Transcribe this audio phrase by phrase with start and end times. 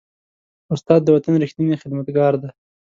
[0.73, 2.49] استاد د وطن ریښتینی خدمتګار دی.